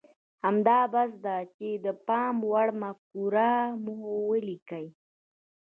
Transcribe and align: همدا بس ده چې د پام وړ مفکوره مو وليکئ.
همدا 0.43 0.79
بس 0.93 1.11
ده 1.25 1.37
چې 1.55 1.67
د 1.85 1.87
پام 2.07 2.35
وړ 2.51 2.67
مفکوره 2.83 3.51
مو 3.83 3.95
وليکئ. 4.29 4.87